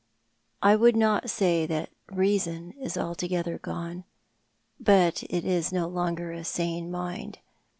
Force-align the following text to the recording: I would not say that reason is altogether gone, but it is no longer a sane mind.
I 0.63 0.75
would 0.75 0.95
not 0.95 1.29
say 1.29 1.67
that 1.67 1.91
reason 2.11 2.71
is 2.79 2.97
altogether 2.97 3.59
gone, 3.59 4.03
but 4.79 5.21
it 5.29 5.45
is 5.45 5.71
no 5.71 5.87
longer 5.87 6.31
a 6.31 6.43
sane 6.43 6.89
mind. 6.89 7.37